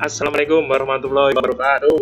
[0.00, 1.98] Assalamualaikum warahmatullahi wabarakatuh.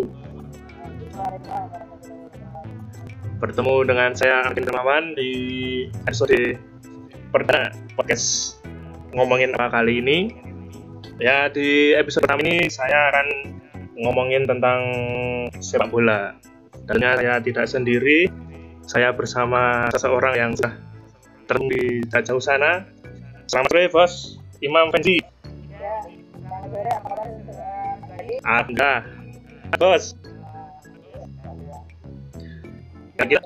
[3.43, 5.31] Bertemu dengan saya Arkin Dermawan di
[6.07, 6.55] episode
[7.35, 8.55] perdana podcast
[9.11, 10.31] ngomongin apa kali ini.
[11.19, 13.27] Ya di episode pertama ini saya akan
[13.99, 14.79] ngomongin tentang
[15.59, 16.31] sepak bola.
[16.87, 18.31] Dan saya tidak sendiri,
[18.87, 20.79] saya bersama seseorang yang sudah
[21.43, 22.87] terung di jauh sana.
[23.51, 24.13] Selamat sore bos,
[24.63, 25.34] Imam Fenzi.
[28.45, 29.01] Anda,
[29.81, 30.13] bos.
[33.17, 33.41] Nah, kita,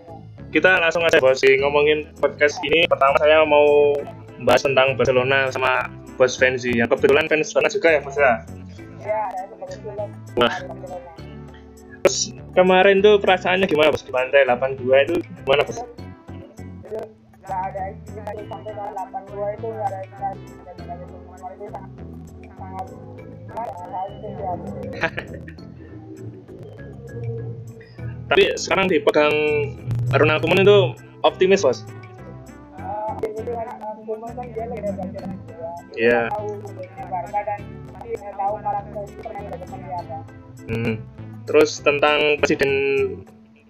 [0.52, 2.84] kita langsung aja bos ngomongin podcast ini.
[2.92, 3.96] Pertama saya mau
[4.44, 5.88] bahas tentang Barcelona sama
[6.20, 6.76] bos Fenzi.
[6.76, 8.34] Yang kebetulan fans Barcelona juga ya bos ya.
[10.36, 10.56] Wah.
[12.04, 15.16] Terus kemarin tuh perasaannya gimana bos di pantai 82 itu
[15.48, 15.80] gimana bos?
[17.50, 20.00] nggak ada istilah di sampai ke 82 itu nggak ada
[22.54, 22.88] sangat
[28.30, 29.34] Tapi sekarang dipegang
[30.14, 30.94] Ronald Koeman itu
[31.26, 31.82] optimis bos.
[35.98, 36.30] Iya.
[40.70, 41.02] Hmm.
[41.50, 42.70] Terus tentang presiden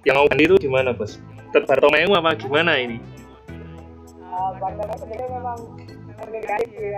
[0.04, 1.24] yang mau ganti itu gimana bos?
[1.56, 3.00] Tetap Bartomeu apa gimana ini?
[4.28, 5.56] Ah, kan sebenarnya memang
[6.36, 6.92] negatif sih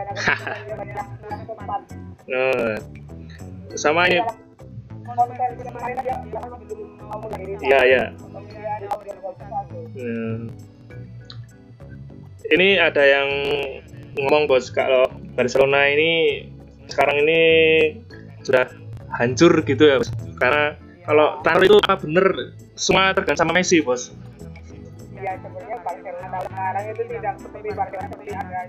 [2.29, 2.75] Eh,
[3.73, 4.21] sama ini,
[7.31, 8.03] dari Iya, iya.
[8.15, 10.37] 2021 hmm.
[12.51, 13.29] ini ada yang
[14.17, 16.43] ngomong bos kalau Barcelona ini
[16.91, 17.39] sekarang ini
[18.43, 18.67] sudah
[19.15, 20.11] hancur gitu ya bos.
[20.39, 20.75] Karena
[21.07, 24.11] kalau taruh itu apa bener semua tergantung sama Messi bos.
[25.21, 28.59] ya sebenarnya Barcelona sekarang itu tidak seperti Barcelona seperti ada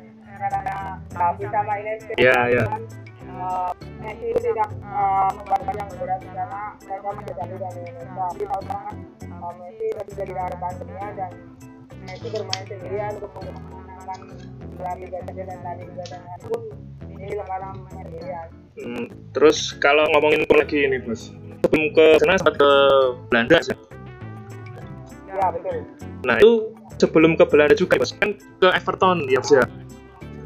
[0.42, 0.76] karena
[1.16, 2.64] Xavi sama Iniesta Iya, iya.
[3.42, 3.70] Eh,
[4.02, 8.22] Messi tidak membuat yang berat karena mereka jauh dari Indonesia.
[8.30, 11.32] Tapi tahun sekarang kan eh, Messi lebih jadi harapan dunia dan
[12.02, 14.18] Messi bermain sendirian untuk memenangkan
[14.78, 16.62] gelar Liga Champions dan La Liga dan pun
[17.22, 18.46] ini sekarang sendirian.
[18.72, 21.30] Hmm, terus kalau ngomongin gol lagi ini bos,
[21.62, 22.70] sebelum ke sana sempat ke
[23.28, 23.76] Belanda sih.
[25.32, 25.76] ya betul.
[26.24, 26.52] Nah itu
[26.98, 29.64] sebelum ke Belanda juga bos kan ke Everton ya bos ya.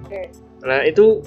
[0.05, 0.23] oke.
[0.67, 1.23] Nah itu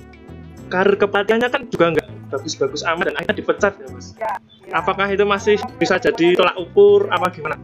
[0.70, 4.08] karir kepelatihannya kan juga nggak bagus-bagus amat dan akhirnya dipecat ya bos.
[4.16, 4.34] ya,
[4.70, 4.74] ya.
[4.78, 7.58] Apakah itu masih bisa jadi tolak ukur apa gimana?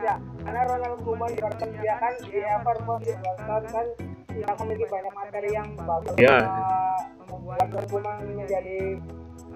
[0.00, 3.86] tidak karena Ronald Koeman Everton dia kan di Everton di Everton kan
[4.30, 6.36] tidak memiliki banyak materi yang bagus Iya.
[6.40, 6.98] Eh,
[7.28, 8.78] membuat Ronald Koeman menjadi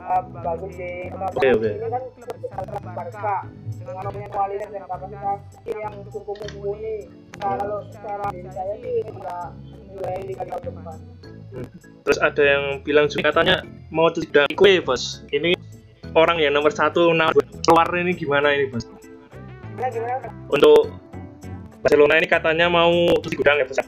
[0.05, 1.71] eh, bagus di Oke, oke.
[1.73, 3.37] ini kan klub besar Barca
[3.85, 6.97] dengan punya kualitas dan kapasitas yang cukup mumpuni
[7.41, 9.45] kalau secara diri saya sih tidak
[12.05, 15.23] Terus ada yang bilang juga katanya mau tidak kue bos.
[15.31, 15.55] Ini
[16.19, 17.31] orang yang nomor satu nah,
[17.65, 18.85] keluar ini gimana ini bos?
[20.51, 20.91] Untuk
[21.81, 23.79] Barcelona ini katanya mau di gudang ya bos.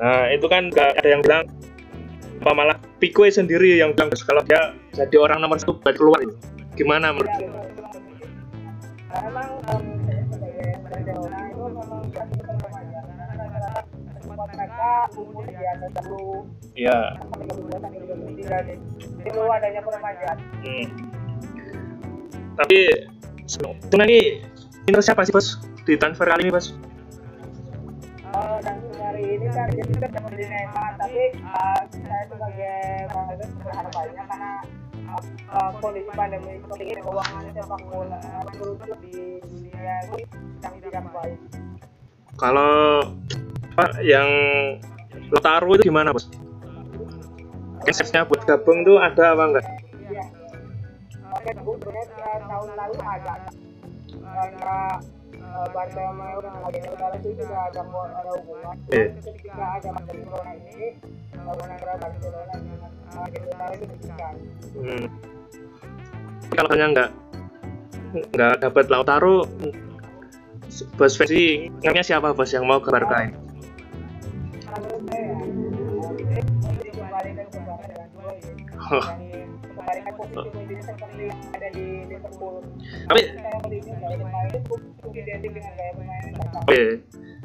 [0.00, 1.42] Nah itu kan nggak ada yang bilang
[2.44, 6.20] apa malah Pique sendiri yang bilang bos kalau dia jadi orang nomor satu buat keluar
[6.20, 6.36] ini.
[6.74, 7.30] Gimana menurut?
[7.32, 7.64] Betul.
[9.14, 12.02] Karena memang em, saya sebagai Barcelona itu memang
[14.34, 16.42] squad mereka umur di atas 10
[16.74, 16.98] Iya.
[17.22, 18.78] sampai 12 sampai 23 deh.
[18.98, 20.36] Jadi perlu adanya peremajaan.
[20.66, 20.86] Hmm.
[22.58, 22.78] Tapi
[23.46, 24.20] sebenarnya ini
[24.90, 26.74] ini siapa sih bos di transfer kali ini bos?
[28.34, 32.78] Eh, dan hari ini target kita dapat beli Neymar tapi eh, saya sebagai
[33.14, 34.52] Barcelona berharap banyak karena
[35.30, 38.18] eh, kondisi pandemi seperti ini keuangan sepak bola
[38.50, 40.22] menurut di dunia ini
[40.58, 41.38] yang tidak baik.
[42.34, 42.74] Kalau
[44.02, 44.28] yang
[45.30, 46.30] Lautaro itu gimana bos?
[47.84, 49.64] Konsepnya buat gabung tuh ada apa enggak?
[50.08, 50.24] Iya.
[51.44, 53.34] Sebenarnya eh, tahun lalu ada
[54.34, 54.78] karena
[56.64, 58.74] lagi negara itu juga ada ada hubungan.
[58.90, 60.88] Ketika ada pandemi corona ini,
[61.38, 64.34] hubungan antara Barcelona dengan Argentina itu dihentikan.
[64.74, 65.06] Hmm.
[66.54, 67.10] Kalau hanya enggak
[68.14, 69.36] enggak dapat Lautaro,
[70.98, 73.43] bos Messi ngamnya siapa bos yang mau ke Barca ini?
[79.02, 82.54] Dan dikembalikan posisi posisi seperti yang ada di Liverpool.
[83.08, 83.20] Tapi.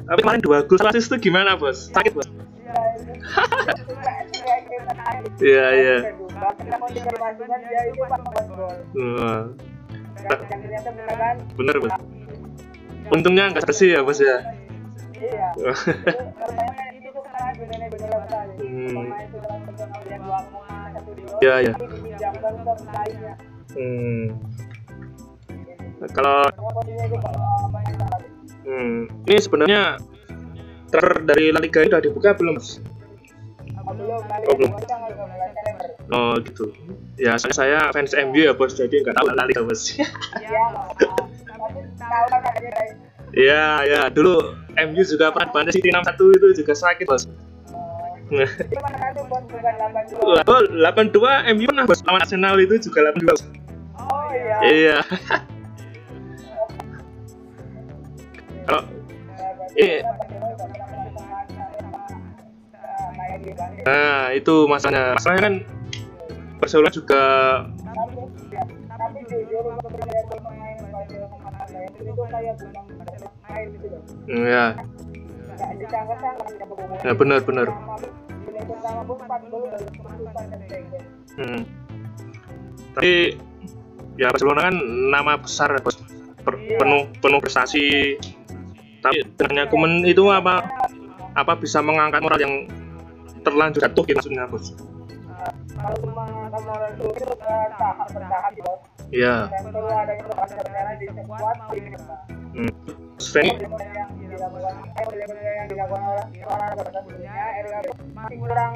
[0.00, 1.90] Tapi kemarin dua gol salah itu gimana bos?
[1.92, 2.28] Sakit bos?
[5.40, 5.66] Iya.
[5.74, 5.96] Iya
[11.56, 11.94] bener bos.
[13.10, 14.40] Untungnya nggak bersih ya bos ya.
[15.20, 15.48] Iya.
[17.50, 18.54] Itu benar-benar sekali.
[18.94, 19.28] Pemain
[20.24, 20.69] dua.
[21.38, 21.74] Ya, ya.
[21.78, 21.86] Ke
[22.90, 23.32] lainnya.
[23.70, 24.24] Hmm.
[26.10, 26.42] Kalau
[28.66, 28.98] hmm,
[29.30, 30.00] ini sebenarnya
[30.90, 32.58] transfer dari La Liga ini udah dibuka belum,
[33.90, 34.70] Oh, belum.
[34.70, 35.86] ini tanggal 12 September.
[36.10, 36.64] Oh gitu.
[37.18, 39.94] Ya soalnya saya fans MU ya bos, jadi nggak tahu La Liga bos.
[43.30, 47.28] Iya ya dulu MU juga pernah bantai City 6-1 itu juga sakit bos.
[48.30, 50.22] Uh, Itu mana satu bos bukan 82.
[50.22, 50.38] Oh
[50.70, 53.42] 82 MU pernah bos lawan Arsenal itu juga 82 bos.
[53.98, 54.56] Oh iya.
[54.62, 54.98] Iya.
[58.66, 58.82] Kalau
[59.74, 59.98] Iya.
[63.86, 65.16] nah itu masalahnya.
[65.18, 65.54] Masalahnya kan
[66.60, 67.22] Barcelona juga
[69.00, 69.24] tapi
[77.04, 77.66] ya benar benar.
[77.70, 81.02] Bila pertama pun 4 gol dari keputusan dan Schengen
[81.38, 81.62] Hmm.
[82.90, 83.38] Tapi
[84.18, 84.74] ya Barcelona kan
[85.08, 85.96] nama besar bos.
[86.44, 88.18] Penuh penuh prestasi.
[89.00, 90.66] Tapi dengan Kuman itu apa
[91.32, 92.54] apa bisa mengangkat moral yang
[93.40, 94.74] terlanjur jatuh gitu maksudnya bos.
[103.30, 103.99] cuma kemarin
[108.50, 108.74] kurang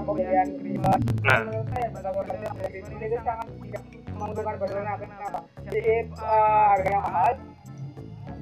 [0.00, 1.40] pembelian pribadi Nah.
[1.44, 2.32] menurut saya Barcelona
[2.64, 7.32] ini itu sangat tidak menguntungkan Barcelona kenapa jadi eh, harga yang mahal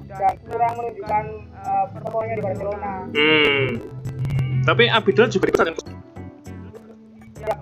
[0.07, 3.67] dan kurang menunjukkan eh, performanya di Barcelona Hmm.
[4.63, 5.47] Tapi Abidal juga?
[5.67, 5.83] Bos?
[7.37, 7.55] ya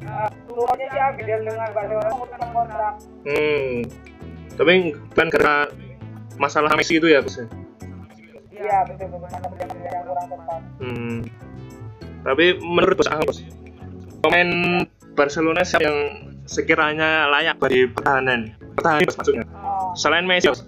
[0.00, 3.74] eh, turunnya sih Abidal dengan Barcelona memutuskan kontrak Hmm.
[4.52, 4.72] Tapi
[5.10, 5.54] kan karena
[6.36, 7.34] masalah Messi itu ya bos.
[7.34, 7.46] ya?
[8.52, 11.18] iya betul betul karena pembelian yang kurang tepat Hmm.
[12.22, 13.38] Tapi menurut bos bos,
[14.22, 14.48] pemain
[15.18, 15.98] Barcelona siapa yang
[16.46, 18.54] sekiranya layak bagi pertahanan?
[18.78, 19.44] Pertahanan bos maksudnya.
[19.98, 20.62] Selain Messi bos.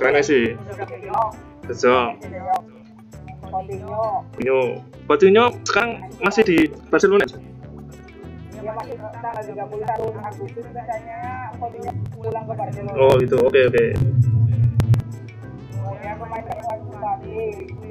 [0.00, 0.56] Selain Messi.
[1.68, 2.04] Betul.
[3.54, 5.44] Coutinho Coutinho.
[5.62, 5.90] Sekarang
[6.24, 6.58] masih di
[6.90, 7.24] Barcelona.
[8.64, 11.18] dia masih tanggal 31 Agustus biasanya
[11.60, 13.36] Coutinho pulang ke Barcelona Oh gitu.
[13.44, 13.84] Oke oke.
[13.92, 14.43] kemudian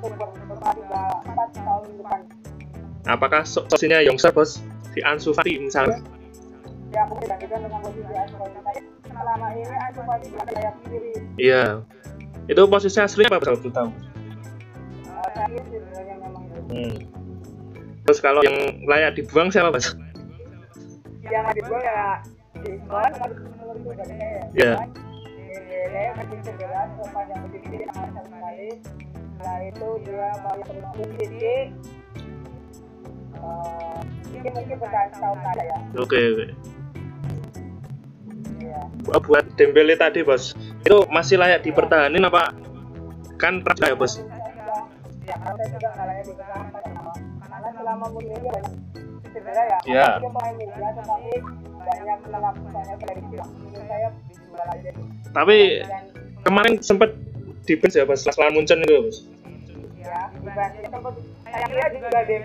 [0.00, 2.20] tahun depan
[3.06, 4.58] Apakah sosinya Youngster bos?
[4.90, 6.02] Si Ansu Fati misalnya.
[6.90, 11.10] ya aku dibandingkan dengan posisi Ansu Fati tapi selama ini Ansu Fati berada kayak kiri
[11.38, 11.64] Iya.
[12.50, 13.46] Itu posisi aslinya apa bos?
[13.46, 13.90] Kalau tahu.
[16.18, 16.96] memang itu Hmm.
[18.06, 19.94] Terus kalau yang layak dibuang siapa bos?
[21.26, 22.22] yang gue ya
[22.62, 23.02] gue
[29.36, 29.44] Iya.
[29.44, 31.54] Setelah itu dia baru bermain di
[33.36, 34.00] uh,
[34.32, 36.46] ini mungkin bukan tahun ada ya Oke oke.
[38.56, 38.80] Iya.
[39.12, 42.56] Oh, buat Dembele tadi bos, itu masih layak dipertahanin apa?
[43.36, 44.18] Kan pernah ya bos?
[45.26, 47.12] Ya, karena saya juga nggak layak dipertahankan kenapa?
[47.46, 48.74] Karena selama musim ini banyak
[49.30, 49.78] cedera ya.
[49.84, 50.08] Iya.
[50.18, 50.30] Dia
[50.96, 51.32] tetapi
[52.72, 53.36] banyak prediksi.
[53.86, 54.90] Saya dijual aja.
[55.30, 55.56] Tapi
[56.42, 57.10] kemarin sempat
[57.66, 59.18] di ya bos, setelah Munchen itu bos.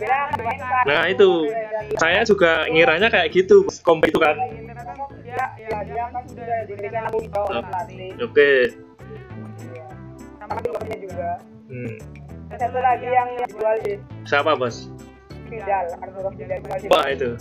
[0.02, 0.34] ya.
[0.90, 1.30] Nah itu,
[2.02, 4.36] saya juga ngiranya kayak gitu, kompi itu kan.
[5.32, 7.08] Ya, ya dia kan sudah diberikan.
[8.20, 8.52] Oke.
[10.42, 11.30] Sama klubnya juga.
[11.72, 11.96] Hmm.
[12.52, 13.94] Dan Satu lagi yang dijual di
[14.28, 14.92] Siapa bos?
[16.02, 16.44] Arturo di
[16.92, 17.40] Wah itu.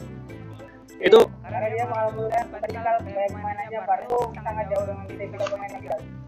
[1.00, 6.19] Itu karena dia mengalami baru sangat jauh dengan.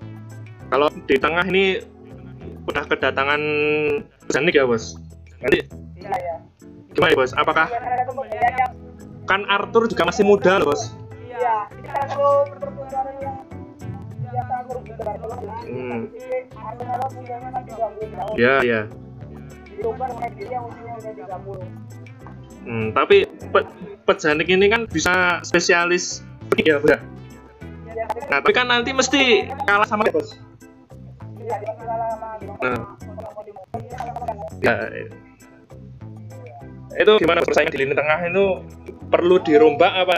[0.72, 1.84] Kalau di tengah ini
[2.64, 3.40] udah kedatangan
[4.32, 4.96] Zanik ya bos.
[5.44, 5.68] Nanti
[6.00, 6.34] Iya ya.
[6.96, 7.32] gimana ya bos?
[7.36, 8.64] Apakah Iya,
[9.28, 10.96] kan Arthur juga masih muda loh bos?
[11.28, 11.68] iya.
[15.68, 16.08] Hmm.
[16.08, 18.34] Jadi Arsenal punyanya 30 tahun.
[18.40, 18.80] Ya ya.
[19.76, 21.68] Diubah dengan dia yang usianya udah 30.
[22.62, 23.16] Hmm, tapi
[23.52, 23.60] Pe
[24.08, 26.24] Pejanik ini kan bisa spesialis
[26.56, 26.80] ya.
[26.80, 26.96] Ya, tapi
[28.32, 30.32] Nah tapi kan nanti mesti kalah sama bos.
[32.62, 32.78] Nah.
[34.62, 34.74] Ya,
[37.00, 38.44] itu gimana persaingan di lini tengah itu
[39.08, 40.16] perlu dirombak apa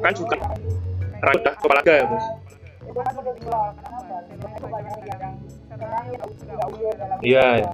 [0.00, 0.36] kan juga
[1.22, 2.26] udah kepala ya bos
[7.22, 7.70] Iya, iya.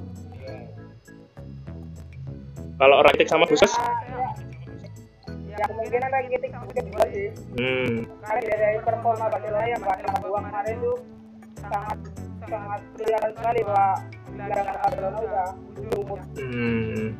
[2.79, 3.75] kalau Rakitic sama Busquets
[5.49, 7.91] ya kemungkinan Rakitic mungkin juga sih hmm
[8.23, 10.93] karena dari performa Barcelona yang bakal dua kemarin itu
[11.59, 11.99] sangat
[12.49, 13.89] sangat kelihatan sekali bahwa
[14.83, 15.49] Barcelona udah
[16.39, 17.13] Hmm.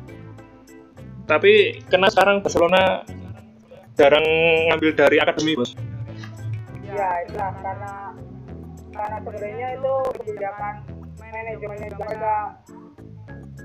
[1.23, 1.53] Tapi
[1.87, 3.05] kena sekarang Barcelona
[3.93, 4.25] jarang
[4.71, 5.75] ngambil dari akademi, Bos.
[6.89, 7.93] ya itulah karena
[8.89, 10.73] karena sebenarnya itu kebijakan
[11.21, 12.33] manajemennya juga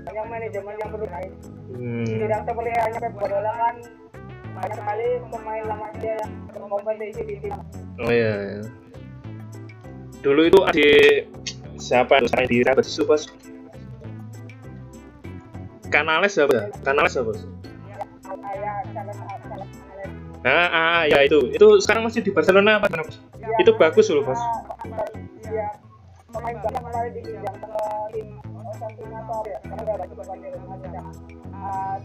[0.05, 1.33] banyak manajemen yang perlu naik
[1.65, 2.05] Hmm.
[2.05, 3.75] tidak seperti hanya Pep Guardiola kan
[4.53, 7.55] banyak sekali pemain lama dia yang berkompetisi di tim
[7.97, 8.33] Oh iya.
[8.37, 8.61] iya.
[10.21, 10.87] Dulu itu ada
[11.85, 13.29] siapa yang sekarang di Real Betis itu, Bos?
[15.93, 16.65] Kanales siapa ya?
[16.81, 17.45] Kanales siapa, Bos?
[18.25, 19.67] kayak salah salah
[20.45, 21.49] Ah, ah, ya itu.
[21.53, 23.21] Itu sekarang masih di Barcelona apa Bos?
[23.61, 24.41] Itu bagus loh, Bos.
[25.45, 25.69] ya ya
[31.55, 31.97] Ah,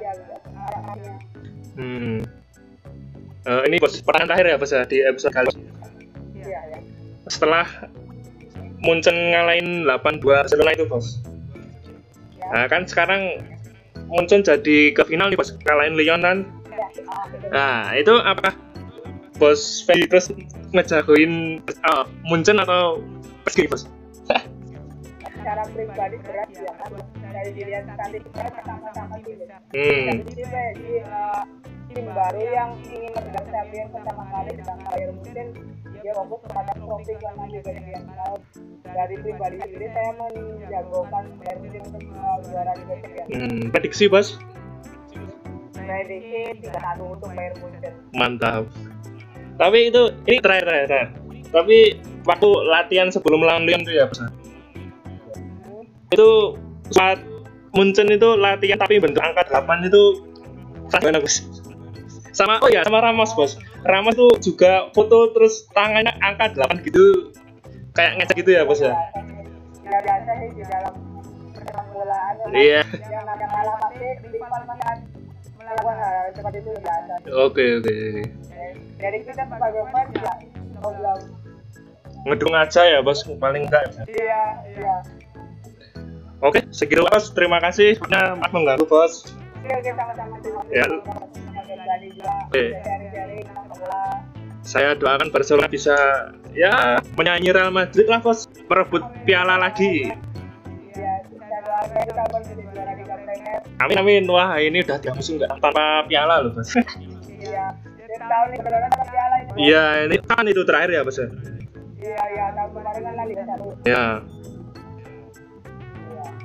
[0.00, 0.10] ya
[0.66, 1.12] arahnya
[1.76, 2.24] Hmm.
[3.46, 5.68] Eh, ini bos pertanyaan terakhir ya bos ya di episode kali ini.
[6.40, 6.78] iya ya
[7.28, 7.68] setelah
[8.80, 11.20] Munchen ngalahin 8-2 Barcelona itu bos.
[12.36, 12.46] Ya.
[12.52, 13.42] Nah kan sekarang
[14.06, 15.54] Munchen jadi ke final nih bos.
[15.64, 16.38] Ngalahin Lyon kan?
[16.68, 16.86] Ya
[17.32, 17.50] betul.
[17.52, 18.52] nah itu apa?
[19.36, 20.32] Bos Ferry terus
[20.72, 23.00] ngejagoin uh, Munchen atau
[23.44, 23.84] PSG bos?
[24.26, 26.72] Secara pribadi berat ya
[27.36, 29.44] dari dilihat kita sama-sama tim
[29.76, 30.08] hmm.
[30.24, 31.42] Jadi PSG eh,
[31.96, 35.48] tim baru yang ingin mengejar champion pertama kali dengan Bayern Munchen
[36.04, 38.36] dia fokus kepada trofi karena juga dia tahu
[38.84, 44.36] dari pribadi sendiri saya menjagokan Bayern Munchen untuk eh, juara Liga Champions hmm prediksi bos?
[45.72, 48.68] Prediksi tiga satu untuk Bayern Munchen mantap.
[49.56, 51.08] Tapi itu ini terakhir terakhir, terakhir.
[51.48, 51.76] tapi
[52.28, 54.20] waktu latihan sebelum lawan Lyon tuh ya bos?
[56.12, 56.60] Itu
[56.92, 57.24] saat
[57.72, 60.28] Munchen itu latihan tapi bentuk angka 8 itu
[60.92, 61.55] gimana bos
[62.36, 63.56] sama oh ya sama Ramos bos.
[63.80, 67.32] Ramos tuh juga foto terus tangannya angka 8 gitu.
[67.96, 68.92] Kayak ngecek gitu ya bos ya?
[69.88, 70.92] Biasa sih di dalam
[71.56, 72.84] persepak bolaan iya.
[73.08, 77.96] Yang namanya kalah pasti di depan melakukan hal seperti itu biasa oke oke.
[79.00, 80.12] Jadi kita sebagai fans
[80.76, 81.18] problem
[82.26, 84.42] ngedung aja ya bos paling enggak iya
[84.76, 84.94] iya.
[86.44, 87.32] Oke segitu bos.
[87.32, 87.96] Terima kasih.
[88.12, 89.24] Maaf mengganggu bos
[89.64, 90.36] oke oke sama-sama.
[90.68, 90.84] Ya.
[92.50, 92.64] Oke.
[94.66, 95.94] saya doakan Barcelona bisa
[96.50, 98.50] ya menyanyi Real Madrid lah bos.
[98.66, 100.10] Merebut piala lagi.
[103.78, 104.24] Amin amin.
[104.26, 106.74] Wah ini udah tiga musim nggak tanpa piala loh bos.
[109.54, 111.28] Iya ini kan itu terakhir ya bos ya?
[113.86, 114.04] Iya.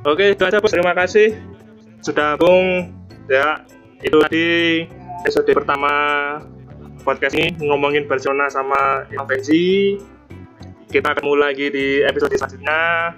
[0.06, 0.70] Oke itu aja bos.
[0.70, 1.42] Terima kasih.
[2.06, 2.94] Sudah bung
[3.26, 3.66] ya
[4.06, 4.46] itu tadi
[5.22, 5.94] episode pertama
[7.06, 10.02] podcast ini ngomongin Barcelona sama Invensi
[10.90, 13.14] kita ketemu lagi di episode selanjutnya.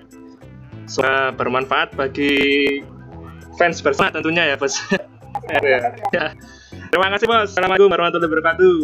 [0.84, 2.36] Semoga bermanfaat bagi
[3.56, 4.76] fans Barcelona tentunya ya bos.
[6.14, 6.32] Ya.
[6.94, 7.52] terima kasih bos.
[7.52, 8.78] Assalamualaikum warahmatullahi wabarakatuh